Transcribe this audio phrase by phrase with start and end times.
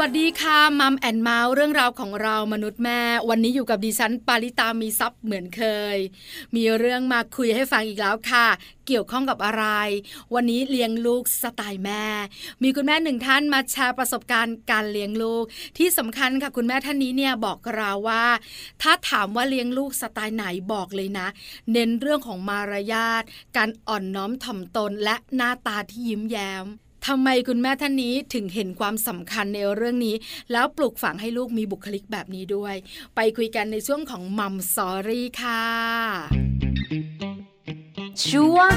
[0.00, 5.62] สวัสดีค่ะ Mom and Mouth เรื่องราวของเรามนุษย์แม่ วันนี้อยู่กับดิฉันปาริตามีทรัพย์เหมือนเค
[5.94, 5.96] ย
[6.54, 8.46] มีเรื่องมาคุยให้ฟังอีกแล้วค่ะ
[8.86, 9.64] เกี่ยวข้องกับอะไร
[10.34, 12.04] วันนี้เลี้ยงลูกสไตล์แม่
[12.62, 15.44] มีคุณแม่หนึ่งท่านมาแชร์ประสบการณ์การเลี้ยงลูก
[15.78, 18.24] ที่สำคัญค่ะคุณแม่ท่านนี้เนี่ยบอกเราว่า
[18.82, 21.28] ถ้าถามว่าเลี้ยงลูกสไตล์ไหนบอกเลยนะ
[21.72, 23.22] เน้นเรื่องของมารยาท
[23.56, 26.66] การอ่อนน้อมถ่อมตนและหน้าตาที่ยิ้มแย้ม
[27.06, 30.16] ทำไมคุณแม่ท่านนี้ถึงเห็นความสำคัญในเรื่องนี้
[30.52, 32.74] แล้วปลูกฝังให้ลูกมีบุคลิกแบบนี้ด้วย
[33.16, 35.64] ไปคุยกันในช่วงของ Mom Story ค่ะ
[38.28, 38.72] ช่วง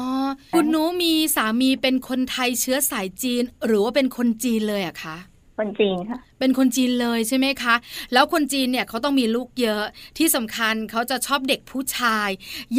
[0.54, 5.16] คุณนุมีสามีเป็นคนไทยเชื้อสายจีน หรือว่าเป็นคนจีนเลยอะคะ
[5.58, 7.74] คนจีนค่ะ เป็นคนจีนเลยใช่ไหมคะ
[8.12, 9.84] แล้วคนจีนเนี่ยเขาต้องมีลูกเยอะ
[10.18, 12.28] ที่สำคัญเขาจะชอบเด็กผู้ชาย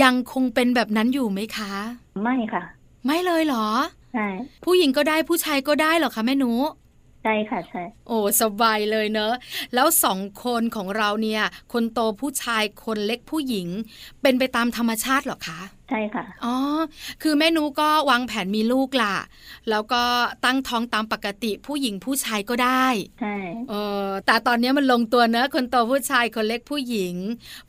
[0.02, 1.74] ยังคงเป็นแบบนั้นอยู่ไหมคะ
[2.24, 2.64] ไม่ค่ะ
[3.06, 3.68] ไม่เลยเหรอ
[4.14, 4.28] ใช่
[4.66, 6.54] ผู้หญิงก็ได้ผู้ชายก็ได้เหรอคะแม่นุ
[7.24, 9.34] ใช่ค่ะใช่โอ้สบายเลยเนอะ
[9.74, 11.44] แล้วสองคนของเราเนี่ย
[11.74, 13.68] คนโตผู้ชายคนเล็กผู้หญิง
[14.22, 15.60] เป็นไปตามธรรมชาติหรอคะ
[15.92, 16.56] ใช่ค่ะ อ๋อ
[17.22, 19.16] คือแม่นูก็วางแผนมีลูกล่ะ
[19.70, 20.04] แล้วก็
[20.46, 22.88] ตั้งท้องตามปกติผู้หญิงผู้ชายก็ได้
[23.22, 23.36] ใช่
[23.70, 23.74] เอ
[24.06, 27.16] อแต่ตอนนี้มันลงตัวเนอะคนโตผู้ชายคนเล็กผู้หญิง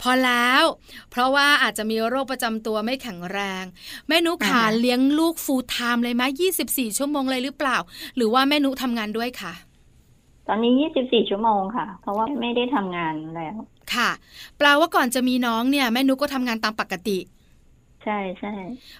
[0.03, 0.63] พอแล้ว
[1.11, 3.65] เพราะว่าอาจจะมีโรคประจำตัวไม่แข็งแรง
[4.09, 7.77] แม่นุขาเลี้ยงลูกฟูลไทม์เลยไหมยี่สิบสี่ชั่วโมงเลยหรือเปล่า
[8.17, 9.55] หรือว่าแม่นุทำงานด้วยค่ะ
[10.49, 13.57] ตอนนี้ยี่สิบสี่ชั่วโมงค่ะ เพราะว่าไม่ได้ทำงานแล้ว
[13.95, 14.11] ค่ะ
[14.59, 17.19] แปลว่าก่อนจะมีน้องเนี่ย แม่นุก็ทำงานตามปกติ
[18.05, 18.53] ใช่ใช่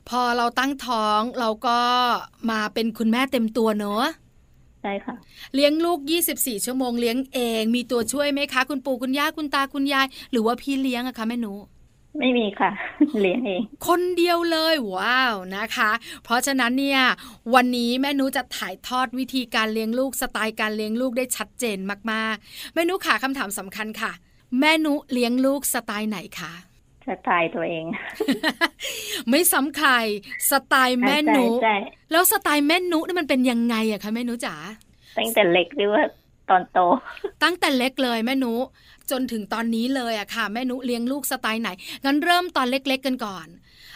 [0.09, 1.79] พอเราตั้งท้องเราก็
[2.51, 4.05] มาเป็นคุณแม่เต็มตัวเนอะ
[4.83, 5.15] ใช่ค่ะ
[5.55, 5.99] เลี้ยงลูก
[6.33, 11.53] 24 ชั่วโมงเลี้ยงเอง มีตัวช่วยไหมคะ คุณปู่คุณย่าคุณตาคุณยาย หรือว่าพี่เลี้ยงอะคะแม่หนู
[12.19, 12.71] ไม่มีค่ะ
[13.21, 15.91] เลี้ยงเอง คนเดียวเลยว้าวนะคะ
[16.25, 17.01] เพราะฉะนั้นเนี่ย
[17.55, 21.79] วันนี้แม่นุจะถ่ายทอดวิธีการเลี้ยงลูกสไตล์การเลี้ยงลูกได้ชัดเจน
[22.13, 24.13] มากๆ แม่นุขาคำถามสำคัญค่ะ
[24.61, 26.53] แม่นุเลี้ยงลูกสไตล์ไหนคะ
[27.09, 27.85] สไตล์ตัวเอง
[29.31, 29.91] ไม่ซ้ำใคร
[30.51, 31.47] สไตล์แม่นุ
[32.13, 34.55] แล้วสไตล์แม่นุนี่มันเป็นยังไงอะคะแม่นุจ๋า
[35.19, 36.03] ตั้งแต่เล็กหรือว่า
[36.51, 36.79] ตอนโต
[37.43, 38.55] ตั้งแต่เล็กเลยแม่นุ
[39.11, 41.69] จนถึงตอนนี้เลยอะค่ะ แม่นุเลี้ยงลูกสไตล์ไหน
[42.05, 43.47] งั้นเริ่มตอนเล็ก ๆกันก่อน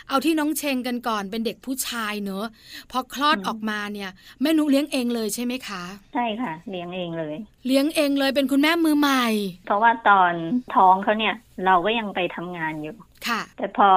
[0.08, 2.44] เอาที่น้องเชงกันก่อนเป็นเด็กผู้ชายเนอะ
[2.90, 4.10] พอคลอดออกมาเนี่ย
[4.42, 5.82] แม่นุเลี้ยงเองเลยใช่ไหมคะ
[6.14, 7.34] ใช่ค่ะ เลี้ยงเองเลย
[7.66, 9.24] เลี้ยงเองเลยเป็นคุณแม่มือใหม่
[9.66, 10.32] เพราะว่าตอน
[10.74, 11.34] ท้องเขาเนี่ย
[11.66, 12.96] เราก็ยังไปทำงานอยู่
[13.28, 13.90] ค่ะ แต่พอ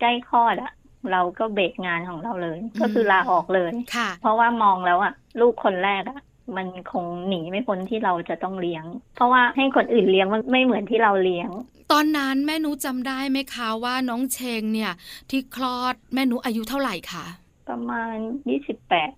[0.00, 0.72] ใกล้คลอดอะ
[1.12, 6.20] เราก็เบรกงานของเราเลย ก็คือลาออกเลยค่ะ เพราะว่ามองแล้วอะลูกคนแรกอะ
[6.56, 8.84] มันคงหนีไม่พ้นที่เราจะต้องเลี้ยง
[9.16, 11.50] เพราะว่าให้คนอื่นเลี้ยงมันไม่เหมือนที่เราเลี้ยง
[11.92, 14.92] ตอนนั้นแม่นุจำได้ไหมคะว่าน้องเชงเนี่ย
[15.30, 17.24] ที่คลอดแม่นุอายุเท่าไหร่คะ
[17.68, 18.14] ประมาณ
[18.48, 19.10] ยี่สิบแปด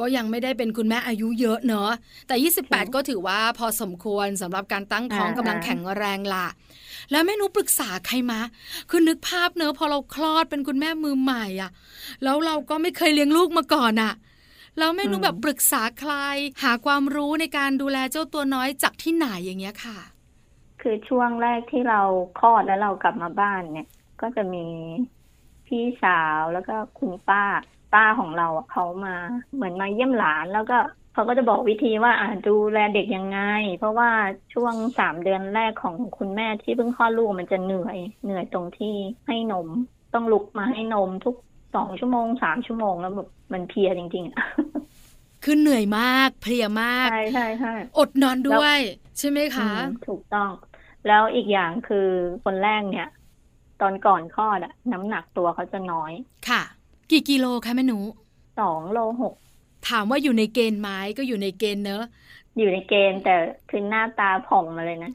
[0.00, 1.90] ก็ยังไม่ได้เป็นคุณแม่อายุเยอะเนอะ
[2.26, 2.34] แต่
[2.66, 6.46] 28 ก็ถือว่าพอสมควรสำหรับการตั้งท้องกำลังแข็งแรงล่ะ
[7.10, 8.40] แล้วแม่นุปรึกษาใครมา
[8.90, 11.70] คือนึกภาพเนอะพอเราคลอดเป็นคุณแม่มือใหม่อะ
[12.24, 14.12] แล้วเราก็ไม่เคยเลี้ยงลูกมาก่อนอะ
[14.78, 16.14] แล้วแม่นุแบบปรึกษาใคร
[16.62, 19.98] หาความรู้ในการดูแลเจ้าตัวน้อยจากที่ไหนอย่างเงี้ยค่ะ
[20.82, 22.00] คืคือช่วงแรกที่เรา
[22.40, 23.88] คลอดแล้วเรากลับมาบ้านเนี่ย
[24.20, 24.66] ก็จะมี
[25.66, 27.44] พี่สาวแล้วก็คุณป้า
[27.94, 29.14] ป้าของเราอะเขามา
[29.54, 30.78] เหมือนมาเยี่ยมหลานแล้วก็
[31.12, 33.40] เขาก็จะบอกวิธีว่าอ่าดูแลเด็กยังไง
[33.78, 34.10] เพราะว่า
[34.54, 38.94] ช่วงสามเดือนแรกของคุณแม่ที่เพิ่งคลอดลูกมันจะเหนื่อย เหนื่อยตรงที่
[39.26, 39.68] ให้นม
[40.14, 41.36] ต้องลุกมาให้นมทุก
[41.76, 44.44] สองชั่วโมงสามชั่วโมงแล้วแบบมันเพลียจริงๆอะ
[45.44, 48.78] คือเหนื่อยมากเพลียมากใช่ใช่ใช่อดนอนด้วย
[49.18, 50.50] ใช่ไหมคะอืมถูกต้อง
[51.06, 52.08] แล้วอีกอย่างคือ
[52.44, 53.08] คนแรกเนี่ย
[53.80, 56.12] ตอนก่อนคลอดอะน้ำหนักตัวเขาจะน้อย
[56.48, 56.62] ค่ะ
[57.10, 57.98] กี่กิโลคะแม่หนู
[58.60, 59.34] สองโลหก
[59.88, 62.04] ถามว่าอยู่ในเกณฑ์ไหมก็อยู่ในเกณฑ์เนอะ
[62.58, 63.34] อยู่ในเกณฑ์แต่
[63.70, 65.12] คือหน้าตาผ่องมาเลยนะ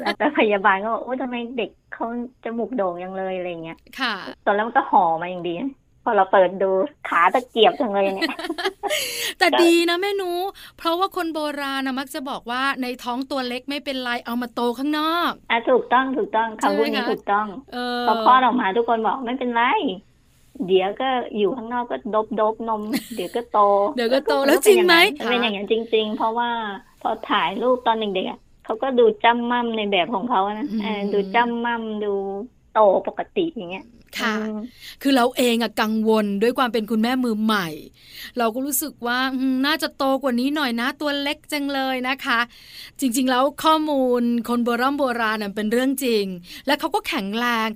[0.00, 2.06] แล้วแต่พยาบาลก็บอกโอ้ทำไมเด็กเขา
[2.44, 4.14] จมูกโด่งยังเลยอะไรเงี้ยค่ะ
[4.46, 5.70] ตอนแรกมันก็ห่อมาอย่างดีนะ
[6.04, 6.70] พอเราเปิดดู
[7.08, 8.30] ขาตะเกียบจังเลยเนี่ย
[9.38, 10.30] แต่ดีนะแม่หนู
[10.78, 19.62] เพราะว่าคนโบราณนะมักจะบอกว่าในท้องตัวเล็กไม่เป็นไรเอามาโตข้างนอกอะถูกต้องถูกต้องคำพูดใช่ไหมนี้คะถูกต้องเออพอคลอดออกมาทุกคนบอกไม่เป็นไร
[20.66, 21.08] เดี๋ยวก็
[21.38, 22.82] อยู่ข้างนอกก็ดบดบนม
[23.16, 23.58] เดี๋ยวก็โต
[23.96, 24.94] เดี๋ยวก็โตแล้วจริงไหม
[25.30, 26.50] เป็นอย่างนั้นจริง ๆ เพราะว่า
[27.02, 32.12] พอถ่ายรูปตอนเด็กๆอะเขาก็ดูจ้ำม่ำในแบบของเขานะเออดูจ้ำม่ำดู
[32.74, 33.86] โตปกติอย่างเงี้ย
[34.20, 34.58] ค่ะอืม
[35.02, 37.68] คือเราเองอะกังวลด้วยความเป็นคุณแม่มือใหม่
[38.38, 42.40] เราก็รู้สึกว่าอืมน่าจะโตกว่านี้หน่อยนะตัวเล็กจังเลยนะคะ
[43.00, 46.24] จริงๆแล้วข้อมูลคนโบราณโบราณน่ะเป็นเรื่องจริง
[46.66, 47.68] และเขาก็แข็งแรง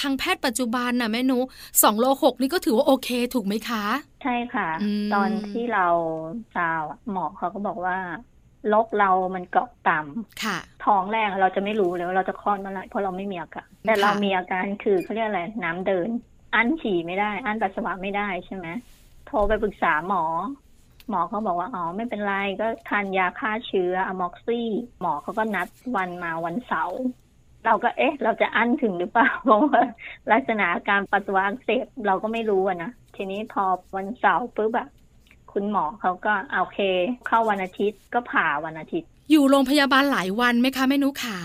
[0.00, 1.38] ทางแพทย์ปัจจุบันน่ะแม่นุ
[1.82, 3.84] สองโลหกนี่ก็ถือว่าโอเคถูกไหมคะ
[4.22, 5.86] ใช่ค่ะอืมตอนที่เรา
[6.56, 7.96] ซาวอะหมอเขาก็บอกว่า
[8.72, 16.08] ลกเรามันเกาะต่ำค่ะท้องแรกเราจะไม่รู้เลยว่าเราจะคลอดเมื่อไหร่เพราะเราไม่มีอาการแต่เราค่ะมีอาการคือเขาเรียกอะไรน้ำเดิน
[16.54, 18.66] อั้นฉี่ไม่ได้ อั้นปัสสาวะไม่ได้ใช่ไหม
[19.26, 20.24] โทรไปปรึกษาหมอ
[21.10, 24.68] หมอเขาบอกว่าอ๋อไม่เป็นไรก็ทานยาฆ่าเชื้ออะม็อกซี่
[25.00, 27.00] หมอเขาก็นัดวันมาวันเสาร์
[27.66, 29.80] เราก็เอ๊ะ เราจะอั้นถึงหรือเปล่าเพราะว่า
[30.32, 33.64] ลักษณะอาการปัสสาวะอักเสบเราก็ไม่รู้อะนะทีนี้พอ
[33.96, 34.88] วันเสาร์ปุ๊บแบบ
[35.54, 36.80] คุณหมอเขาก็โอเค
[37.26, 41.38] เข้าวันอาทิตย์ก็ผ่าวันอาทิตย์ อยู่โรงพยาบาลหลายวันไหมคะแม่นุขา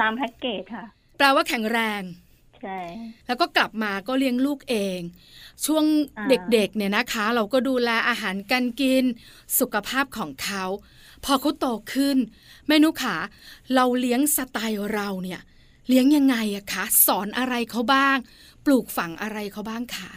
[0.00, 0.84] ตามแพ็กเกจค่ะ
[1.16, 2.02] แปลว่าแข็งแรง
[2.60, 2.78] ใช่
[3.26, 5.00] แล้วก็กลับมาก็เลี้ยงลูกเอง
[5.66, 5.84] ช่วง
[6.18, 9.04] อ่าเด็กๆเนี่ยนะคะ เราก็ดูแลอาหารการกิน
[9.58, 10.64] สุขภาพของเขา
[11.24, 12.16] พอเขาโตขึ้น
[12.66, 13.16] แม่นุขา
[13.74, 15.40] เราเลี้ยงสไตล์เราเนี่ย
[15.88, 18.16] เลี้ยงยังไงอะคะ สอนอะไรเขาบ้าง
[18.64, 20.10] ปลูกฝังอะไรเขาบ้างคะ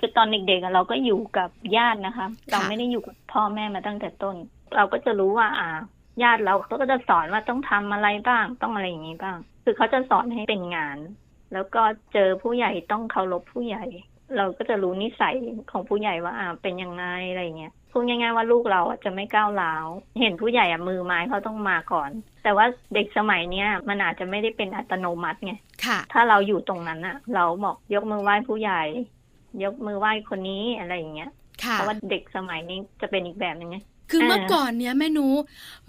[0.00, 4.36] คือตอนเด็กๆอะเราก็อยู่กับญาตินะคะ เราไม่ได้อยู่กับพ่อแม่มาตั้งแต่ต้น
[4.76, 5.68] เราก็จะรู้ว่า อ่า
[6.22, 10.98] ญาติเราเขาก็จะสอนว่าต้องทำอะไรบ้าง ต้องอะไรอย่างนี้บ้าง คือเขาจะสอนให้เป็นงาน
[11.52, 11.82] แล้วก็
[12.12, 13.84] เจอผู้ใหญ่ต้องเคารพผู้ใหญ่
[14.36, 15.34] เราก็จะรู้นิสัย
[15.70, 19.86] ของผู้ใหญ่ว่า อ่า เป็นยังไงอะไรอย่างเงี้ยพูดง่ายๆว่าลูกเราอะจะไม่ก้าวร้าว
[20.20, 22.10] เห็นผู้ใหญ่อะมือไม้เขาต้องมาก่อน
[22.42, 25.52] แต่ว่าเด็กสมัยเนี้ยมันอาจจะไม่ได้เป็นอัตโนมัติไง
[25.84, 28.82] ค่ะถ้าเราอยู่ตรงนั้นอะเราบอกยกมือไหว้ผู้ใหญ่
[29.62, 31.26] ยกมือไหว้คนนี้อะไรอย่างเงี้ย
[31.64, 33.76] ค่ะเพราะว่าเด็กสมัยนี้จะเป็นอีกแบบหนึงไง
[34.10, 35.28] คือเออเมื่อก่อนเนี้ยแม่นุ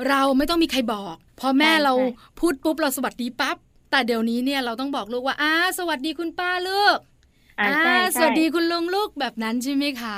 [0.08, 2.06] เราไม่ต้องมีใครบอกพอแม่ใช่เราใช่
[2.40, 3.58] พูดปุ๊บเราสวัสดีปั๊บ
[3.92, 6.98] แต่เดี๋ยวนี้เนี่ยเราต้องบอกลูกว่าอ้าสวัสดีคุณป้าลูก
[7.60, 10.18] อ่าอ่าใช่สใช่วัสดีคุณลุงลูกแบบนั้นใช่ไหมคะ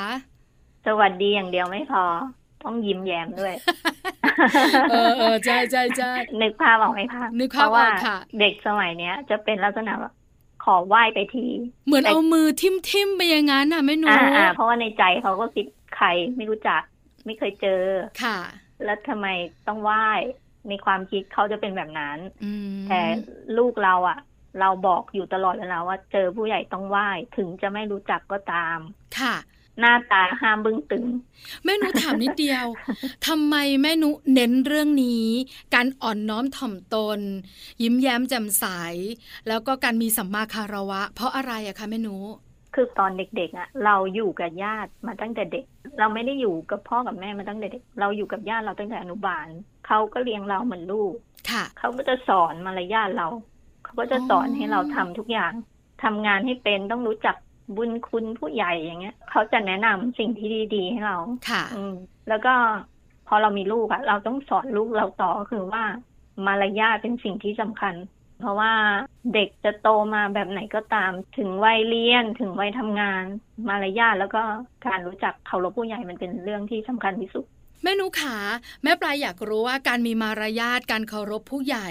[0.86, 2.04] สวัสดีอย่างเดียวไม่พอ
[2.62, 3.54] ต้องยิ้มแย้มด้วย
[4.90, 6.06] เออเออใช่ใช่ใช่
[6.42, 10.12] นึกภาพออกไหมคะนึกภาพเพราะว่าออกค่ะ เด็กสมัยเนี้ย จะเป็นลักษณะว่า
[10.64, 11.48] ขอไหว้ไปที
[11.86, 15.66] เหมือนแต่เอามือทิ่มทิมๆไปอย่างนั้นน่ะแม่หนูอ่าอ่าเพราะว่าในใจเขาก็คิด
[15.96, 16.82] ใครไม่รู้จัก
[17.26, 17.82] ไม่เคยเจอ
[18.24, 18.38] ค่ะ
[18.84, 19.28] แล้วทำไม
[19.68, 20.08] ต้องไหว้
[20.70, 23.02] ในความคิดเขาจะเป็นแบบนั้นอืมแต่
[23.58, 24.20] ลูกเราอะ
[24.60, 28.78] เราบอกอยู่ตลอดเวลาว่า เจอผู้ใหญ่ต้องไหว้ถึงจะไม่รู้จักก็ตาม
[29.20, 29.36] ค่ะ
[29.80, 31.06] หน้าตาห้ามบึ้งตึง
[31.64, 32.66] แม่หนูถามนิดเดียว
[33.28, 35.26] ทำไมแม่หนูเน้นเรื่องนี้
[35.76, 37.20] การอ่อนน้อมถ่อมตน
[37.82, 38.66] ยิ้มแย้มแจ่มใส
[39.48, 42.16] แล้วก็การมีสัมมาคารวะ เพราะอะไรอะคะแม่หนู
[42.76, 45.66] คือตอนเด็กๆอะเราอยู่กับญาติมาตั้งแต่เด็ก
[46.00, 49.48] เราไม่ได้อยู่กับพ่อกับแม่มาตั้งแต่เด็ก เราอยู่กับญาติเราตั้งแต่อนุบาล
[49.88, 51.14] เขาก็เลี้ยงเราเหมือนลูก
[51.52, 53.28] ค่ะเขาก็จะสอนมารยาทเรา
[53.84, 55.54] เขาก็จะสอนอ๋อให้เราทำทุกอย่าง
[56.04, 57.36] ทำงานให้เป็นต้องรู้จัก
[57.76, 61.18] บุญคุณผู้ใหญ่อย่างเงี้ยเขาจะแนะนำสิ่งที่ดีๆ ให้เรา
[61.50, 61.96] ค่ะ อืม
[62.30, 62.54] แล้วก็
[63.28, 65.84] พอเรามีลูกอะเราต้องสอนลูกเราต่อก็คือว่า
[66.46, 67.96] มารยาทเป็นสิ่งที่สำคัญ
[68.40, 68.74] เพราะว่า
[69.34, 73.24] เด็กจะโตมาแบบไหนก็ตาม ถึงวัยเรียนถึงวัยทำงาน
[73.68, 74.42] มารยาทแล้วก็
[74.88, 77.46] การรู้จักเคารพผู้ใหญ่มันเป็นเรื่องที่สำคัญที่สุด
[77.84, 78.38] แม่หนูขา
[78.84, 81.90] แม่ปลายอยากรู้ว่าการมีมารยาทการเคารพผู้ใหญ่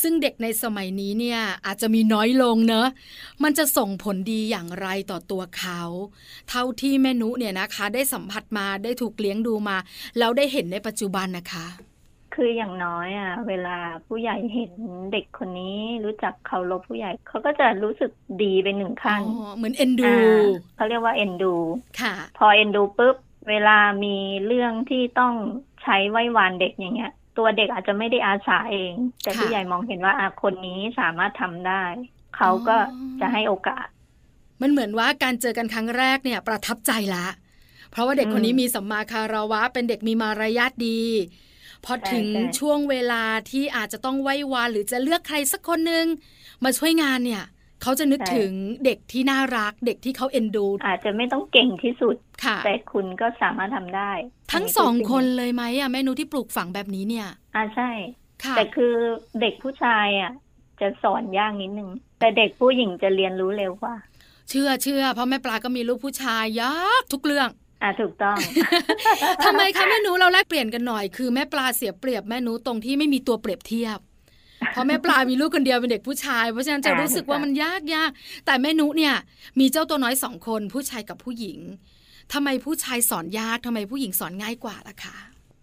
[0.00, 2.88] ซึ่งเด็กในสมัยนี้เนี่ยอาจจะมีน้อยลงเนอะ
[3.42, 5.82] มันจะส่งผลดีอย่างไรต่อตัวเขา
[6.48, 9.76] เท่าที่แม่นุเนี่ยนะคะ ได้สัมผัสมาได้ถูกเลี้ยงดูมา
[10.18, 11.66] แล้วได้เห็นในปัจจุบันนะคะ
[12.34, 13.76] คืออย่างน้อยอะ เวลา
[14.06, 14.72] ผู้ใหญ่เห็น
[15.12, 18.10] เด็กคนนี้รู้จักเคารพผู้ใหญ่เขาก็จะรู้สึก
[18.42, 21.54] ดีไปหนึ่งอ๋ขั้นอเหมือนเอ็นดูอ่าเขาเรียกว่าเอ็นดู
[22.00, 23.16] ค่ะ พอเอ็นดูปุ๊บ
[23.48, 25.34] เวลามีเรื่องที่ต้อง
[25.82, 31.84] ใช้ไหว้วานเด็กอย่างเงี้ย ตัวเด็กอาจจะไม่ได้อาสาเอง แต่ค่ะผู้ใหญ่มองเห็นว่าอะคนนี้สามารถทำได้
[32.36, 32.80] เขาก็อ๋อ
[33.20, 33.86] จะให้โอกาส
[34.60, 37.26] มันเหมือนว่าการเจอกันครั้งแรกเนี่ย ประทับใจละ
[37.90, 41.00] เพราะว่าเด็กอืมคนนี้มีสัมมาคารวะ เป็นเด็กมีมารยาทดี
[41.84, 46.06] พอใช่ถึงใช่ช่วงเวลาที่อาจจะต้องไหว้วานหรือจะเลือกใครสักคนหนึ่ง
[46.64, 47.44] มาช่วยงานเนี่ย
[47.84, 48.52] เขาจะนึกถึง
[48.84, 54.12] เด็กที่น่ารัก เด็กที่เขาเอ็นดู อาจจะไม่ต้องเก่งที่สุดค่ะแต่คุณก็สามารถทำได้
[54.52, 57.90] ทั้งนนี้สองสิ่คนเลยไหมอะแม่นุที่ปลูกฝังแบบนี้เนี่ย อ่าใช่
[58.44, 58.94] ค่ะแต่คือ
[59.40, 60.32] เด็กผู้ชายอะ
[60.80, 63.94] จะสอนยากนิดนึงแต่เด็กผู้หญิงจะเรียนรู้เร็วกว่า
[64.50, 67.48] เชื่อเชื่อเพราะแม่ปลาก็มีลูกผู้ชายยากทุกเรื่อง
[67.82, 68.36] อ่าถูกต้อง
[69.44, 73.98] ทำไมคะแม่หนูเราแลกเปลี่ยนกันหน่อยคือแม่ปลาเสียเปรียบแม่หนูตรงที่ไม่มีตัวเปรียบเทียบ
[74.74, 78.10] เพราะแม่ปลามีลูกคนเดียวเป็นเด็กผู้ชาย เพราะฉะนั้นจะอ่ารู้สึกว่ามันยากยาก
[78.46, 79.14] แต่แม่หนุเนี่ย
[79.60, 81.58] มีเจ้าตัวน้อยสองคนผู้ชายกับผู้หญิง
[82.32, 85.16] ทำไมผู้ชายสอนยากทำไมผู้หญิงสอนง่ายกว่าล่ะคะ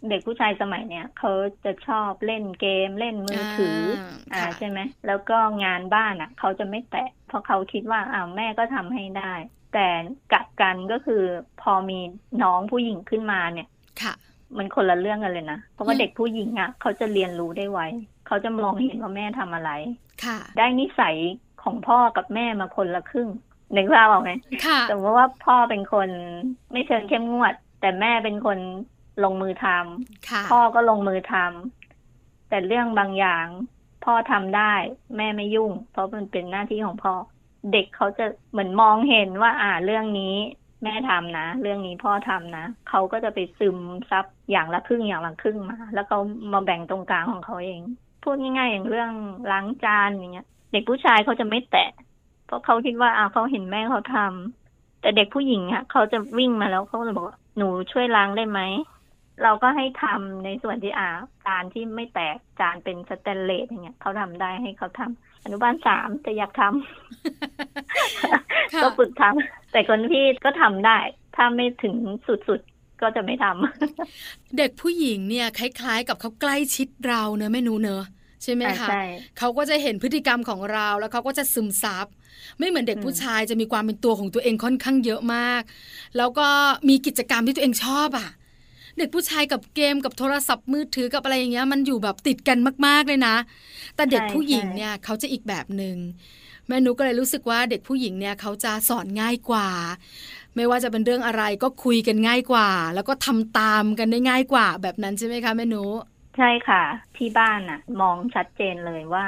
[0.10, 1.32] เด็กผู้ชายสมัยเนี้ยเขา
[1.66, 9.34] จะชอบเล่นเกมเล่นมือถืออาอ่าค่ะใช่ไหมแล้วก็งานบ้านอะ เขาจะไม่แตะเพราะเขาคิดว่าอ้าวแม่ก็ทำให้ได้
[9.74, 9.88] แต่
[10.32, 11.24] กลับกันก็คือ
[11.62, 12.00] พอมี
[12.44, 13.68] น้องผู้หญิงขึ้นมาเนี่ย
[14.02, 14.14] ค่ะ
[14.58, 17.80] มันคนละเรื่องกันเลยนะ เพราะว่าอืมเด็กผู้หญิงอะเขาจะเรียนรู้ได้ไว
[18.32, 19.72] เขาจะมองเห็นว่าแม่ทำอะไร
[20.24, 21.16] ค่ะ ได้นิสัย
[21.64, 23.30] ของพ่อกับแม่มาคนละครึ่ง
[23.76, 24.32] นึกภาพออกไหม
[24.66, 26.10] ค่ะสมมติว่าพ่อเป็นคน
[26.72, 28.60] ไม่เชิงเข้มงวด แต่แม่เป็นคน
[29.24, 33.48] ลงมือทำค่ะพ่อก็ลงมือทำแต่เรื่องบางอย่าง
[34.06, 34.74] พ่อทำได้
[35.18, 37.14] แม่ไม่ยุ่ง เพราะมันเป็นหน้าที่ของพ่อ
[37.72, 40.36] เด็กเขาจะเหมือนมองเห็นว่า อ่าเรื่องนี้
[40.84, 43.78] แม่ทำนะ เรื่องนี้พ่อทำนะเขาก็จะไปซึม
[44.10, 46.20] ซับอย่างละครึ่งอย่างละครึ่งมา แล้วเขา
[46.54, 47.82] มาแบ่งตรงกลางของเขาเอง
[48.24, 49.12] พูดง่ายๆอย่างเรื่อง
[49.52, 51.90] ล้างจานอย่างเงี้ย เด็กผู้ชายเขาจะไม่แตะ
[52.46, 58.60] เพราะเขาคิดว่าอ่าเขาเห็นแม่เขาทำแต่เด็กผู้หญิงอะเขาจะวิ่งมาแล้วเขาจะบอกว่าหนูช่วยล้างได้ไหม
[59.44, 61.10] เราก็ให้ทำในส่วนที่อ่า
[61.46, 68.40] จานที่ไม่แตกจานเป็นสแตนเลสอย่างเงี้ยเขาทำได้ให้เขาทำอนุบาลสามแต่อยากทำค่ะ
[68.82, 71.00] ก็ฝึกทำแต่คนพี่ก็ทำได้
[71.36, 71.96] ถ้าไม่ถึง
[72.28, 72.71] สุดๆ
[73.02, 78.04] ก็จะไม่ทำเด็กผู้หญิงเนี่ยคล้าย ๆ กับเขาใกล้ชิดเราเนอะแม่หนูเนอะ
[78.44, 79.04] ใช่ไหมอ่าคะใช่
[79.38, 82.08] เขาก็จะเห็นพฤติกรรมของเราแล้วเขาก็จะซึมซับ
[82.58, 85.62] ไม่เหมือนเด็กอืมผู้ชายจะมีความเป็นตัวของตัวเองค่อนข้างเยอะมาก
[86.18, 86.48] แล้วก็
[86.90, 88.30] มีกิจกรรมที่ตัวเองชอบอะ
[88.98, 93.36] เด็กผู้ชายกับเกมกับโทรศัพท์มือถือกับอะไรอย่างเงี้ยมันอยู่แบบติดกันมาก ๆเลยนะ
[93.96, 95.98] แต่เด็กผู้หญิงเนี่ยเขาจะอีกแบบหนึ่ง
[96.68, 99.68] แม่นุก็เลยรู้สึกว่าเด็กผู้หญิงเนี่ยเขาจะสอนง่ายกว่า
[100.56, 105.84] ไม่ว่าจะเป็นเรื่องอะไรก็คุยกันง่ายกว่า แล้วก็ทำตามกันได้ง่ายกว่า แบบนั้นใช่ไหมคะแม่นุ
[106.38, 106.84] ใช่ค่ะ
[107.18, 109.26] ที่บ้านน่ะมองชัดเจนเลยว่า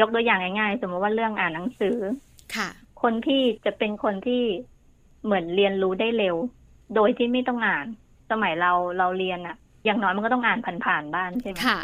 [0.00, 1.96] ยกตัวอย่างง่ายๆ สมมติว่าเรื่องอ่านหนังสือ
[2.56, 2.68] ค่ะ
[3.02, 4.42] คนพี่จะเป็นคนที่
[5.24, 6.36] เหมือนเรียนรู้ได้เร็ว
[6.94, 7.86] โดยที่ไม่ต้องอ่าน
[8.30, 11.80] สมัยเราเราเรียนอะอย่างน้อยมันก็ต้องอ่านผ่านๆบ้านใช่ไหมค่ะ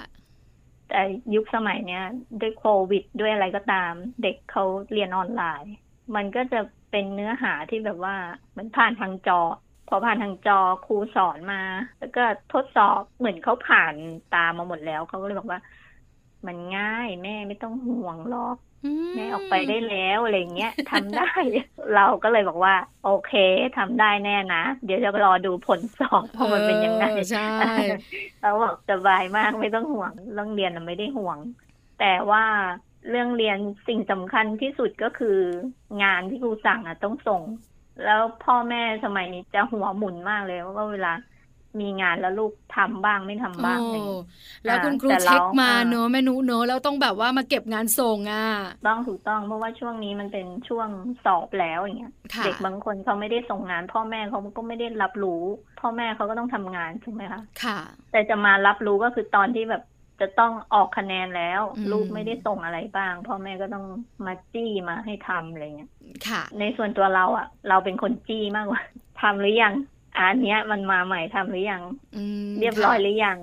[0.88, 1.00] แต่
[1.34, 2.02] ยุคสมัยเนี้ย
[2.40, 3.92] ด้วยโควิดด้วยอะไรก็ตาม
[4.22, 5.74] เด็กเขาเรียนออนไลน์
[6.14, 8.16] มันก็จะเป็นเนื้อหาที่แบบว่า
[8.50, 9.40] เหมือนผ่านทางจอ
[9.88, 11.62] พอผ่านทางจอครูสอนมา
[11.98, 13.94] แล้วก็ทดสอบเหมือนเขาผ่าน
[14.34, 15.60] ตามมาหมดแล้วเขาก็เลยบอกว่า
[16.46, 18.56] มันง่ายแม่ไม่ต้องห่วงหรอก
[19.14, 21.30] แม่ออกไปได้แล้วอะไรอย่างเงี้ยทำได้
[21.94, 23.32] เราก็เลยบอกว่า โอเค
[23.78, 27.50] ทำได้แน่นะ เดี๋ยวจะรอดูผลสอบว่ามันเป็นยังไงออใช่
[28.40, 31.38] เราบอกสบายมากไม่ต้องห่วงเรื่องเรียนน่ะไม่ได้ห่วง
[32.00, 32.44] แต่ว่า
[33.10, 33.58] เรื่องเรียน
[33.88, 35.38] สิ่งสำคัญที่สุดก็คือ
[36.02, 37.42] งานที่ครูสั่งอะต้องส่ง
[38.04, 41.12] แล้วพ่อแม่สมัยนี้จะหัวหมุนมากเลยว่าเวลา
[41.80, 44.22] มีงานแล้วลูกทำบ้างไม่ทำบ้างอะไรอย่างโอ้เงี้ย
[44.64, 48.44] แล้วคุณครูแต่เราเช็คมาอ่าเนอะแม่นุเนอะแล้วต้องแบบว่ามาเก็บงานส่งอะ
[48.86, 50.88] ต้องถูกต้องเพราะว่าช่วงนี้มันเป็นช่วง
[51.24, 55.42] สอบแล้วอย่างเงี้ยค่ะเด็กบางคนเขาไม่ได้ส่งงาน พ่อแม่เขาก็ไม่ได้รับรู้
[55.80, 57.78] พ่อแม่เขาก็ต้องทำงานถูกไหมคะค่ะ
[58.12, 59.82] แต่จะมารับรู้ก็คือตอนที่แบบ
[60.20, 63.84] จะต้องออกคะแนนแล้วอืมลูกไม่ได้ส่งอะไรบ้าง พ่อแม่ก็ต้อง
[64.26, 65.90] มาจี้มาให้ทำอะไรเงี้ย
[66.28, 68.82] ค่ะ ในส่วนตัวเราอะเราเป็นคนจี้มากกว่า
[69.20, 69.74] ทำหรือยัง
[70.16, 71.82] อันเนี้ยมันมาใหม่ทำหรือยัง
[72.16, 73.38] อืมเรียบร้อยหค่ะรือยัง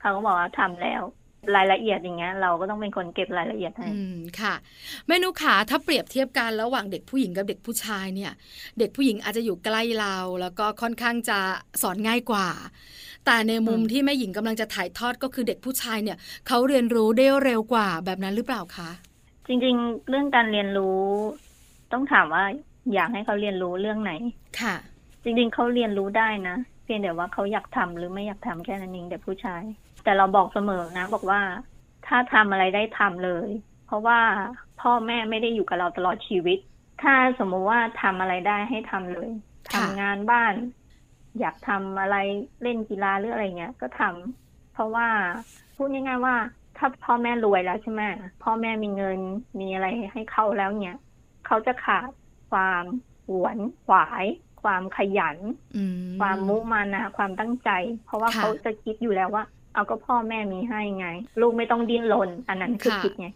[0.00, 1.02] เขาก็บอกว่าทำแล้ว
[1.56, 4.54] รายละเอียดอย่างเงี้ยเราก็ต้องเป็นคนเก็บรายละเอียดให้อืมค่ะ
[5.06, 8.32] แม่นุขาถ้าเปรียบเทียบกันระหว่างเด็กผู้หญิงกับเด็กผู้ชายเนี่ย
[8.78, 11.38] เด็กผู้หญิงอาจจะอยู่ใกล้เรา แล้วก็ค่อนข้างจะ
[11.82, 12.48] สอนง่ายกว่า
[13.26, 18.90] แต่ในมุมอืมที่แม่หญิงกำลังจะถ่ายทอดก็คือเด็กผู้ชายเนี่ยเขาเรียนรู้ได้เร็วกว่าแบบนั้นหรือเปล่าคะ
[19.46, 21.00] จริงๆ เรื่องการเรียนรู้
[21.92, 22.44] ต้องถามว่า
[22.94, 24.12] อยากให้เขาเรียนรู้เรื่องไหน
[24.60, 24.76] ค่ะ
[25.24, 29.62] จริงๆเขาเรียนรู้ได้นะ เพียงแต่ว่าเขาอยากทำหรือไม่อยากทำแค่นั้นเองเด็กผู้ชาย
[30.04, 31.40] แต่เราบอกเสมอนะ บอกว่า
[32.06, 33.48] ถ้าทำอะไรได้ทำเลย
[33.86, 34.20] เพราะว่า
[34.80, 36.58] พ่อแม่ไม่ได้อยู่กับเราตลอดชีวิต
[37.02, 39.30] ถ้าสมมุติว่าทำอะไรได้ให้ทำเลย
[39.72, 40.54] ค่ะทำงานบ้าน
[41.40, 42.16] อยากทำอะไร
[42.62, 45.06] เล่นกีฬาหรืออะไรเงี้ย ก็ทำเพราะว่า
[45.76, 46.36] พูดง่ายๆว่า
[46.76, 48.02] ถ้าพ่อแม่รวยแล้วใช่ไหม
[48.42, 49.20] พ่อแม่มีเงิน
[49.60, 50.98] มีอะไรให้เขาแล้วเนี่ย
[51.46, 52.10] เขาจะขาด
[52.50, 52.84] ความ
[53.28, 54.24] หวนขวาย
[54.62, 55.36] ความขยัน
[55.76, 57.70] อืมความมุมานะความตั้งใจ
[58.04, 59.44] เพราะว่าค่ะเขาจะคิดอยู่แล้วว่า
[59.74, 61.08] เอาก็พ่อแม่มีให้ไง
[61.40, 63.28] ลูกไม่ต้องดิ้นรนอันนั้นคือค่ะคิดไง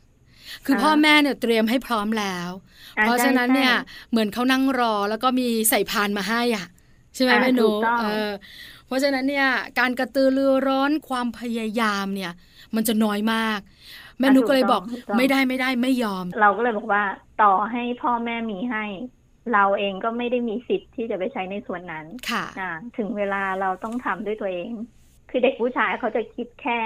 [0.64, 2.50] คือพ่อแม่เนี่ยเตรียมให้พร้อมแล้ว
[2.98, 6.66] อ่เพราะฉะนั้นใช่เนี่ยใช่เหมือนเขานั่งรอแล้วก็มีใส่พานมาให้อะ
[7.14, 8.32] ใช่ไหมอ่าแม่หนูถูกต้องเออ
[8.86, 12.32] เพราะฉะนั้นเนี่ยการกระตือรือร้นความพยายามเนี่ย
[12.74, 13.60] มันจะน้อยมาก
[14.18, 17.02] แม่หนูก็เลยบอกถูต้องไม่ได้ไม่ได้ไม่ยอม เราก็เลยบอกว่า
[17.42, 18.84] ต่อให้พ่อแม่มีให้
[19.52, 24.70] เราเองก็ไม่ได้มีสิทธิ์ที่จะไปใช้ในส่วนนั้นค่ะอ่าถึงเวลาเราต้องทำด้วยตัวเอง
[25.30, 26.80] คือเด็กผู้ชายเขาจะคิดแค่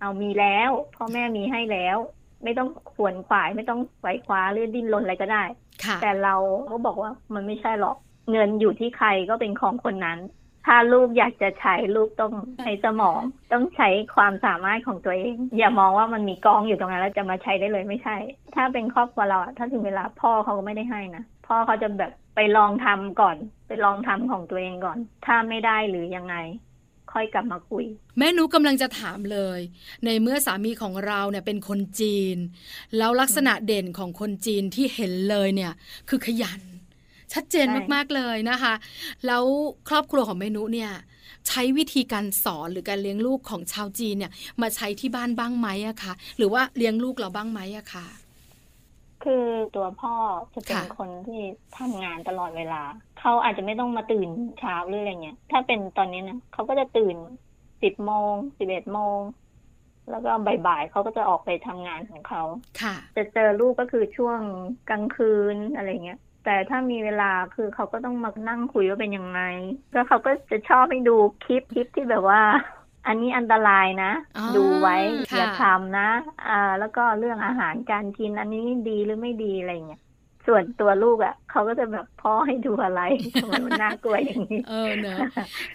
[0.00, 1.96] เอามีแล้วพ่อแม่มีให้แล้ว
[2.44, 5.42] ไม่ต้องขวนขวายไม่ต้องไขวคว้าหรือดิ้นรนอะไรก็ได้
[5.84, 6.34] ค่ะแต่เรา
[6.70, 7.96] ก็บอกว่ามันไม่ใช่หรอก
[8.30, 10.18] เงินอยู่ที่ใครก็เป็นของคนนั้น
[10.66, 13.20] ถ้าลูกอยากจะใช้ลูกต้องใช้สมอง
[13.52, 18.16] ต้องใช้ความสามารถของตัวเอง อย่ามองว่ามันมีกองอยู่ตรงนั้นแล้วจะมาใช้ได้เลยไม่ใช่
[18.54, 23.36] ถ้าเป็นครอบครัวเราอะถ้าถึงเวลาพ่อเขาก็ไม่ได้ให้นะพ่อเขาจะแบบไปลองทำก่อน
[23.66, 26.36] ไปลองทำของตัวเองก่อน ถ้าไม่ได้หรือยังไง
[27.12, 27.84] ค่อยกลับมาคุย
[28.18, 29.60] แม่หนูกำลังจะถามเลย
[30.04, 32.36] ในเมื่อสามีของเราเนี่ยเป็นคนจีน
[32.96, 35.72] แล้วลักษณะเด่นของคนจีนที่เห็นเลยเนี่ย
[36.08, 36.60] คือขยัน
[37.32, 38.74] ชัดเจนใช่มากๆเลยนะคะ
[39.26, 39.44] แล้ว
[39.88, 40.92] ครอบครัวของแม่หนุเนี่ย
[41.48, 44.32] ใช้วิธีการสอนหรือการเลี้ยงลูกของชาวจีนเนี่ย
[44.62, 48.06] มาใช้ที่บ้านบ้างไหมอะคะหรือว่าเลี้ยงลูกเราบ้างไหมอะคะ
[49.24, 49.44] คือ
[49.76, 50.14] ตัวพ่อ
[50.54, 51.40] จะเป็นค่ะคนที่
[51.78, 52.82] ทำงานตลอดเวลา
[53.20, 54.28] เขาอาจจะไม่ต้องมาตื่น
[54.60, 57.16] เช้าหรืออะไรเงี้ย ถ้าเป็นตอนนี้นะเขาก็จะตื่น
[57.82, 59.18] สิบโมงสิบเอ็ดโมง
[60.10, 60.30] แล้วก็
[60.66, 62.42] บ่ายๆเขาก็จะออกไปทำงานของเขา
[62.80, 64.40] ค่ะจะเจอลูกก็คือช่วง
[64.90, 69.40] กลางคืนอะไรเงี้ย แต่ถ้ามีเวลาคือเขาก็ต้องมานั่งคุยว่าเป็นยังไง
[69.92, 72.42] แล้วเขาก็จะชอบให้ดูคลิปคลิปที่แบบว่า
[73.06, 74.96] อันนี้อันตรายนะอ๋อดูไว้
[75.30, 76.08] ค่ะอย่าทำนะ
[76.48, 80.00] อ่าแล้วก็เรื่องอาหารการกินอันนี้ดีหรือไม่ดีอะไรเงี้ย
[80.46, 83.00] ส่วนตัวลูกอะเขาก็จะแบบพ่อให้ดูอะไร
[83.42, 85.18] ทำไมมันน่ากลัวอย่างนี้เออเนอะ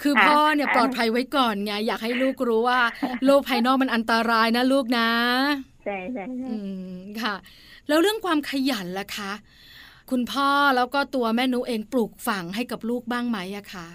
[0.01, 2.79] คือพ่อเนี่ยปลอดภัยไว้ก่อนไงอยากให้ลูกรู้ว่า
[3.25, 5.09] โลกภายนอกมันอันตรายนะลูกนะ
[5.83, 6.55] ใช่ใช่ใช่อื
[6.89, 7.35] มค่ะ
[7.87, 9.31] แล้วเรื่องความขยันล่ะคะ
[10.11, 13.87] คุณพ่อแล้วก็ตัวแม่นุเองปลูกฝังให้กับลูกบ้างไหมอะคะ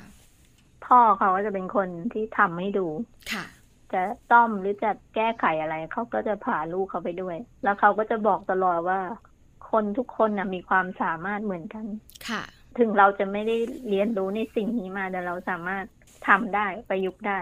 [0.86, 2.86] พ่อเขาก็จะเป็นคนที่ทำให้ดู
[3.32, 3.46] ค่ะ
[3.92, 9.00] จะต้อมหรือจะแก้ไขอะไรเขาก็จะพาลูกเขาไปด้วย แล้วเขาก็จะบอกตลอดว่า
[9.70, 11.86] คนทุกคนนะมีความสามารถเหมือนกัน
[12.28, 12.42] ค่ะ
[12.78, 13.56] ถึงเราจะไม่ได้
[13.88, 15.84] เรียนรู้ในสิ่งนี้มาแต่เราสามารถ
[16.28, 17.40] ทำได้ประยุกต์ได้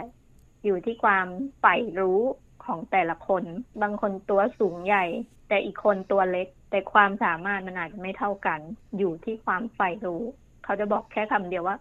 [0.64, 1.26] อยู่ที่ความ
[1.60, 2.20] ใฝ่รู้
[2.64, 3.44] ของแต่ละคน
[3.82, 5.04] บางคนตัวสูงใหญ่
[5.48, 8.60] แต่อีกคนตัวเล็ก แต่ความสามารถมันอาจจะไม่เท่ากัน
[8.98, 10.22] อยู่ที่ความใฝ่รู้
[10.64, 11.76] เขาจะบอกแค่คำเดียวว่า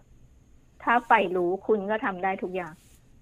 [0.82, 2.72] ถ้าใฝ่รู้คุณก็ทำได้ทุกอย่าง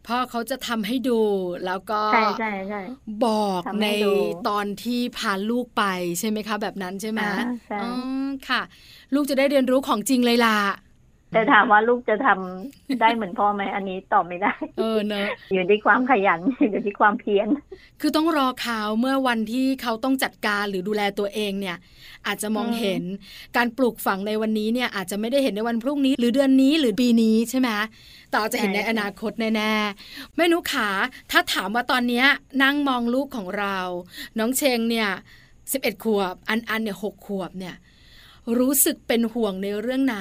[0.07, 1.21] พ่อเขาจะทำให้ดู
[1.67, 2.81] แล้วก็ใช่ใช่ใช่
[3.25, 4.13] บอกทำให้ในดู
[4.49, 5.85] ตอนที่พาลูกไป
[6.19, 7.91] ใช่ไหมคะ แบบนั้นใช่ไหมอ่าใช่อ๋อ
[8.49, 8.63] ค่ะ
[9.15, 10.57] ลูกจะได้เรียนรู้ของจริงเลยล่ะ
[11.33, 17.49] แต่ถามว่าลูกจะทำได้เหมือนพ่อไหมอันนี้ตอบไม่ได้ เออเนอะอยู่ที่ความขยันอยู่ที่ความเพียร
[18.01, 21.77] คือต้องรอเขาเมื่อวันที่เขาต้องจัดการหรือดูแลตัวเองเนี่ย
[22.27, 23.03] อาจจะมองอืมเห็น
[23.57, 27.69] การปลูกฝังในวันนี้เนี่ย อาจจะไม่ได้เห็นในวันพรุ่งนี้ หรือเดือนนี้หรือปีนี้ใช่ไหม
[28.31, 30.89] แต่อาจจะเห็นในอนาคตแน่ๆแม่นุขา
[31.31, 32.27] ถ้าถามว่าตอนเนี้ย
[32.63, 33.79] นั่งมองลูกของเรา
[34.39, 35.09] น้องเชงเนี่ย
[35.73, 37.75] สิบเอ็ดขวบ อันอันเนี่ยหกขวบเนี่ย
[38.59, 40.19] รู้สึกเป็นห่วงในเรื่องไหน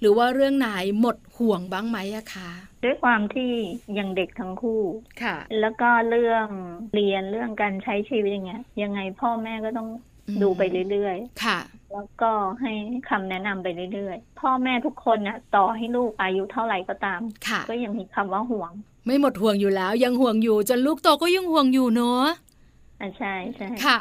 [0.00, 0.68] หรือว่าเรื่องไหน
[1.00, 2.50] หมดห่วงบ้างไหมอะคะ
[2.84, 3.50] ด้วยความที่
[3.98, 4.82] ยังเด็กทั้งคู่
[5.22, 6.46] ค่ะ แล้วก็เรื่อง
[6.94, 9.88] เรียนเรื่องการใช้ชีวิตอย่างเงี้ยยังไงพ่อแม่ก็ต้อง
[10.28, 12.72] อืมดูไปเรื่อยค่ะๆแล้วก็ให้
[13.10, 18.72] คำแนะนำไปเรื่อยๆ พ่อแม่ทุกคนน่ะต่อให้ลูกอายุเท่าไหร่ก็ตามค่ะก็ยังมีคำว่าห่วง
[19.06, 22.34] ไม่หมดห่วงอยู่แล้ว ยังห่วงอยู่จนลูกโตก็ยังห่วงอยู่เนาะอะ
[22.98, 23.98] ใช่ใช่ค่ะ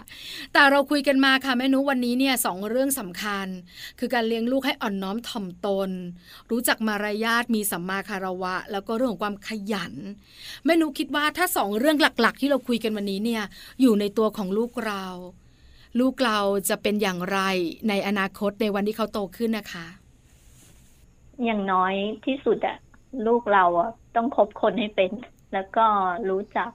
[0.53, 3.47] แต่เราคุยกันมาค่ะแม่นุวันนี้เนี่ยสองเรื่องสำคัญ
[3.99, 5.89] คือการเลี้ยงลูกให้อ่อนน้อมถ่อมตน
[6.51, 9.93] รู้จักมารยาทมีสัมมาคารวะ แล้วก็เรื่องของความขยัน
[10.65, 13.43] แม่นุคิดว่าถ้าสองเรื่องหลัก ๆ ที่เราคุยกันวันนี้เนี่ย
[13.81, 15.05] อยู่ในตัวของลูกเรา
[15.99, 17.39] ลูกเราจะเป็นอย่างไร
[17.89, 19.87] ในอนาคตในวันที่เขาโตขึ้นนะคะ
[21.45, 21.93] อย่างน้อย
[22.25, 22.77] ที่สุดอะ
[23.27, 25.11] ลูกเราอะต้องคบคนให้เป็น
[25.53, 25.85] แล้วก็
[26.29, 26.69] รู้จัก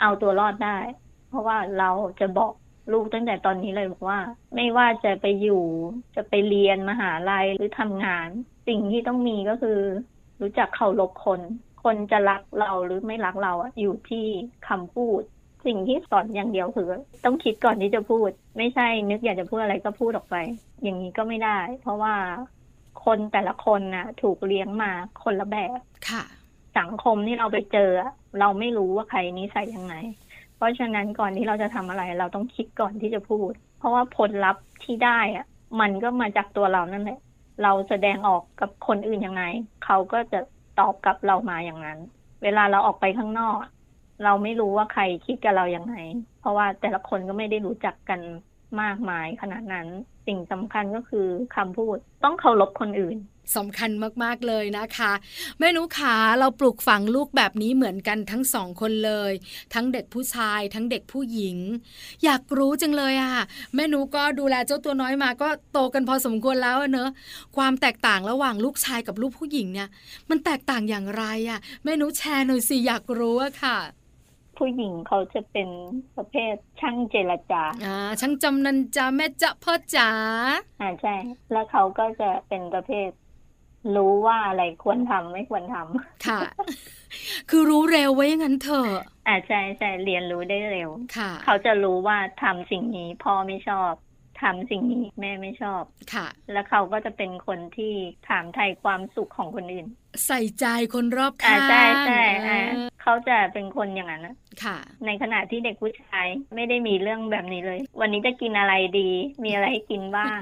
[0.00, 1.03] เอาตัวรอดได้เพ
[1.34, 2.52] ราะว่าเราจะบอก
[2.92, 4.18] ลูกตั้งแต่ตอนนี้เลยบอกว่า
[4.54, 5.62] ไม่ว่าจะไปอยู่
[6.16, 8.28] จะไปเรียนมหาลัยหรือทำงาน
[8.68, 9.78] สิ่งที่ต้องมีก็คือ
[10.40, 11.40] รู้จักเคารพคน
[11.84, 14.26] คนจะรักเราหรือไม่รักเราอะอยู่ที่
[14.68, 15.20] คำพูด
[15.66, 16.88] สิ่งที่สอนอย่างเดียวคือ
[17.24, 20.36] ต้องคิดก่อนที่จะพูด ไม่ใช่นึกอยากจะพูดอะไรก็พูดออกไป
[20.82, 22.14] อย่างนี้ก็ไม่ได้ เพราะว่า
[23.04, 24.92] คนแต่ละคนน่ะ ถูกเลี้ยงมา
[25.22, 25.78] คนละแบบ
[26.10, 26.24] ค่ะ
[26.78, 29.94] สังคมที่เราไปเจออะเราไม่รู้ว่าใครนิสัยยังไง
[30.56, 35.46] เพราะฉะนั้นก่อนที่เราจะทำอะไร เราต้องคิดก่อนที่จะพูด เพราะว่าผลลัพธ์ที่ได้อะ
[35.80, 37.18] มันก็มาจากตัวเรานั่นแหละ
[37.62, 39.42] เราแสดงออกกับคนอื่นยังไง
[39.84, 40.40] เขาก็จะ
[40.80, 41.98] ตอบกลับเรามาอย่างนั้น
[42.42, 43.58] เวลาเราออกไปข้างนอก
[44.24, 45.96] เราไม่รู้ว่าใครคิดกับเราอยังไง
[46.40, 48.20] เพราะว่าแต่ละคนก็ไม่ได้รู้จักกัน
[48.82, 49.86] มากมายขนาดนั้น
[50.26, 53.18] สิ่งสำคัญก็คือคำพูดต้องเคารพคนอื่น
[53.56, 53.90] สำคัญ
[54.22, 55.12] มากๆเลยนะคะ
[55.58, 59.32] แม่นุขาเราปลูกฝังลูกแบบนี้เหมือนกันทั้งสองคนเลย
[59.74, 61.56] ทั้งเด็กผู้ชาย ทั้งเด็กผู้หญิง
[62.24, 63.34] อยากรู้จังเลยอะ
[63.74, 67.10] แม่นุก็ดูแลเจ้าตัวน้อยมาก็โตกันพอสมควรแล้วอะเนอะ
[67.56, 69.88] ความแตกต่างระหว่างลูกชายกับลูกผู้หญิงเนี่ย
[70.30, 73.78] มันแตกต่างอย่างไรอะแม่นุแชร์หน่อยสิอยากรู้อะค่ะ
[74.58, 75.68] ผู้หญิงเขาจะเป็น
[76.16, 80.10] ประเภทช่างเจรจาอ่าช่างจำนันจาแม่จะพ่อจ๋า
[80.80, 81.14] อ่าใช่
[81.52, 83.08] แล้วเขาก็จะเป็นประเภท
[83.96, 86.40] รู้ว่าอะไรควรทำไม่ควรทำค่ะ
[87.50, 88.92] คือรู้เร็วไว้อย่างนั้นเถอะ
[89.26, 93.92] อ่าใช่ใช่เรียนรู้ได้เร็วค่ะ เขาจะรู้ว่าทำสิ่งนี้พ่อไม่ชอบ
[94.44, 95.82] ทำสิ่งนี้แม่ไม่ชอบ
[96.14, 97.92] ค่ะ แล้วเขาก็จะเป็นคนที่
[98.28, 99.86] ถามไทยความสุขของคนอื่น
[100.26, 104.76] ใส่ใจคนรอบอ่าข้างใช่ใช่อ่าเออเขาจะเป็นคนอย่างนั้นนะค่ะ
[105.06, 109.10] ในขณะที่เด็กผู้ชายไม่ได้มีเรื่องแบบนี้เลย วันนี้จะกินอะไรดี
[109.44, 110.38] มีอะไรให้กินบ้าง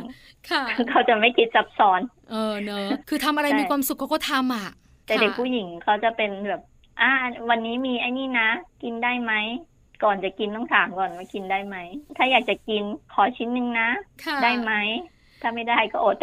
[0.51, 4.69] ค่ะ เขาจะไม่คิดซับซ้อน เออเนอะคือทำอะไรใช่มีความสุขเขาก็ทำอะ
[5.07, 6.62] แต่เด็กค่ะผู้หญิงเขาจะเป็นแบบ
[7.01, 7.11] อ่า
[7.51, 8.49] วันนี้มีไอ้นี่นะ
[8.83, 9.33] กินได้ไหม
[10.05, 11.77] ก่อนจะกินต้องถามก่อนว่ากินได้ไหม
[12.17, 13.88] ถ้าอยากจะกินขอชิ้นหนึ่งนะ
[14.25, 14.73] ค่ะได้ไหม
[15.43, 16.17] ถ้าไม่ได้ก็อด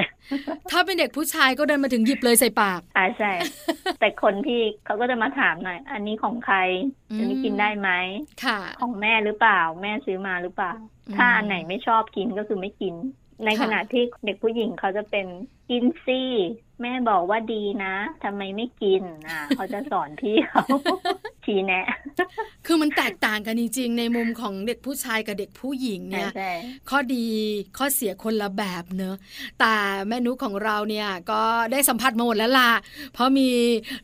[0.72, 3.32] ถ้าเป็นเด็กผู้ชายก็เดินมาถึงหยิบเลยใส่ปาก อ่าใช่
[4.00, 6.58] แต่คนที่เขาก็จะมาถามหน่อย อันนี้ของใคร
[7.12, 7.90] อืมอันนี้กินได้ไหม
[8.46, 10.74] ค่ะ ของแม่หรือเปล่า แม่ซื้อมาหรือเปล่า
[11.08, 12.94] อืมถ้าอันไหนไม่ชอบกินก็คือไม่กิน
[13.46, 15.28] ในค่ะขณะที่เด็กผู้หญิงเขาจะเป็น
[15.70, 16.32] กินซี่
[16.82, 20.64] แม่บอกว่าดีนะทำไมไม่กินอ่าเขาจะสอนพี่เขา
[21.46, 21.86] ชี้แนะ
[22.66, 26.52] คือมันแตกต่างกันจริงๆในมุมของเด็กผู้ชายกับเด็กผู้หญิงเนี่ยใช่
[26.90, 27.28] ข้อดี
[27.78, 29.16] ข้อเสียคนละแบบเนอะ
[29.60, 29.76] แต่
[30.08, 32.72] แม่นุของเราเนี่ยก็ได้สัมผัสมาหมดแล้วล่ะ
[33.14, 33.50] เพราะมี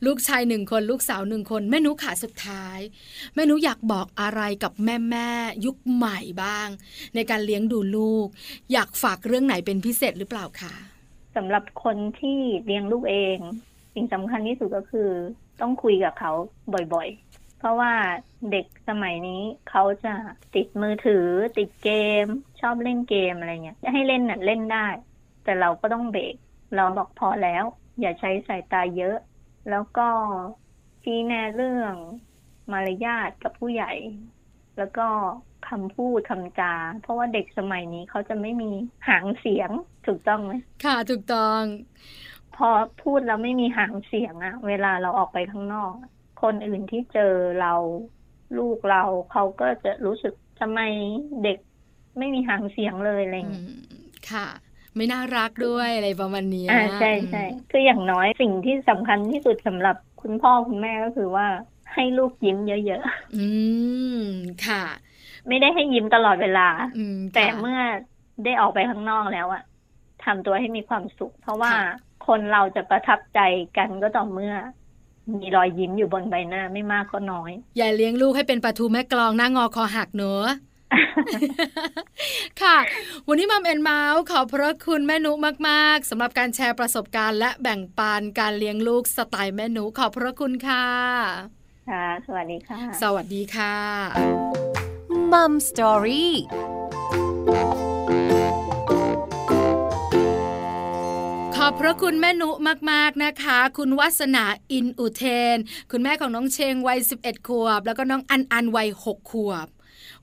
[0.05, 2.79] ลูกชายหนึ่งคนลูกสาวหนึ่งคนแม่นุขาสุดท้าย
[3.35, 6.67] แม่นุอยากบอกอะไรกับแม่แม่ๆยุคใหม่บ้าง
[7.15, 8.27] ในการเลี้ยงดูลูก
[8.71, 10.75] อยากฝากเรื่องไหนเป็นพิเศษหรือเปล่าคะ
[11.35, 13.37] สำหรับคนที่เลี้ยงลูกเอง
[13.93, 15.09] สิ่งสำคัญที่สุดก็คือ
[15.61, 16.31] ต้องคุยกับเขา
[16.93, 17.93] บ่อยๆ เพราะว่า
[18.51, 20.13] เด็กสมัยนี้เขาจะ
[20.55, 21.25] ติดมือถือ
[21.57, 21.89] ติดเก
[22.23, 22.25] ม
[22.61, 24.87] ชอบเล่นเกมอะไรเงี้ยจะให้เล่นน่ะเล่นได้
[25.43, 26.35] แต่เราก็ต้องเบรก
[26.75, 27.63] เราบอกพอแล้ว
[27.99, 29.17] อย่าใช้สายตาเยอะ
[29.69, 30.07] แล้วก็
[31.03, 31.93] ชี้แนะเรื่อง
[32.71, 33.91] มารยาทกับผู้ใหญ่
[34.77, 35.07] แล้วก็
[35.69, 38.71] คำพูดคำจา เพราะว่าเด็กสมัยนี้เขาจะไม่มี
[39.07, 39.71] หางเสียง
[40.07, 40.53] ถูกต้องไหม
[40.85, 41.61] ค่ะถูกต้อง
[42.55, 42.69] พอ
[43.03, 45.93] พูดแล้วไม่มีหางเสียงอะเวลาเราออกไปข้างนอก
[46.41, 47.73] คนอื่นที่เจอเรา
[48.57, 50.79] ลูกเราเขาก็จะรู้สึกทำไม
[51.43, 51.57] เด็ก
[52.17, 53.69] ไม่มีหางเสียงเลยอะไรอย่างอืเงี้ยม
[54.31, 54.47] ค่ะ
[54.95, 61.47] ไม่น่ารักด้วยอะไรประมาณนี้อ่าใช่ใช่คืออย่างน้อยสิ่งที่สำคัญที่สุดสำหรับคุณพ่อคุณแม่ก็คือว่า
[61.93, 63.03] ให้ลูกยิ้มเยอะ
[63.35, 63.45] อื
[64.17, 64.21] ม
[64.67, 65.04] ค่ะๆ
[65.47, 67.79] ไม่ได้ให้ยิ้มตลอดเวลาอืมแต่ค่ะเมื่อ
[68.43, 69.63] ได้ออกไปข้างนอกแล้วอะ
[70.23, 71.89] ทำตัวให้มีความสุข เพราะว่าค่ะ
[72.27, 73.39] คนเราจะประทับใจ
[73.77, 74.55] กันก็ต่อเมื่อ
[75.33, 80.47] มีรอยยิ้มอยู่บนใบหน้าไม่มากก็น้อย อย่าเลี้ยงลูกให้เป็นปลาทูแม่กลองหน้างอคอหักเนอะ
[82.61, 82.77] ค่ะ
[83.27, 85.31] วันนี้มัมแอนเมาส์ขอบพระคุณแม่นุ
[85.69, 90.85] มากๆสำหรับการแชร์ประสบการณ์ และแบ่งปันการเลี้ยงลูกสไตล์แม่นุขอบพระคุณค่ะ
[91.89, 94.74] ค่ะ สวัสดีค่ะ สวัสดีค่ะ
[95.33, 96.33] มัมสตอรี่
[101.55, 102.49] ขอบพระคุณแม่นุ
[102.91, 105.23] มาก ๆ นะคะ คุณวัสนาอินอุเท
[105.55, 105.57] น
[105.91, 109.67] คุณแม่ของน้องเชงวัย 11 ขวบ แล้วก็น้องอันอันวัย 6 ขวบ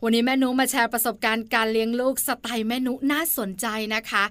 [0.03, 4.25] วันนี้แม่นุมาแชร์ประสบการณ์การเลี้ยงลูกสไตล์แม่นุน่าสนใจนะคะ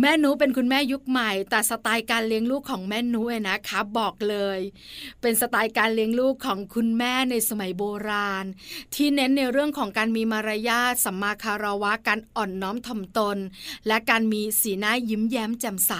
[0.00, 4.60] แม่นุเป็นคุณแม่ยุคใหม่ แต่สไตล์การเลี้ยงลูกของแม่นุเน่ยนะคะบอกเลย
[5.20, 8.44] เป็นสไตล์การเลี้ยงลูกของคุณแม่ในสมัยโบราณ
[8.94, 13.38] ที่เน้นในเรื่องของการมีมารยาทสัมมาคารวะการอ่อนน้อมถ่อมตน
[13.86, 15.92] และการมีสีหน้ายิ้มแย้มแจ่มใส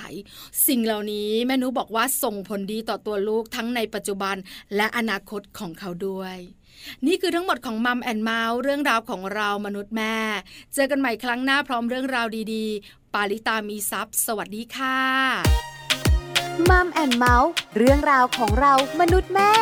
[0.66, 4.37] สิ่งเหล่านี้แม่นุบอกว่าส่งผลดีต่อตัวลูกทั้งในปัจจุบัน
[4.76, 6.37] และอนาคตของเขาด้วย
[7.06, 10.16] นี่คือทั้งหมดของ Mom and Mouth เรื่องราวของเรามนุษย์แม่
[10.74, 14.98] เจอกันใหม่ครั้งหน้าพร้อมเรื่องราวดีๆ ปาลิตามีทรัพย์สวัสดีค่ะ
[16.68, 19.52] มัมแอนเมาส์เรื่องราวของเรามนุษย์แม่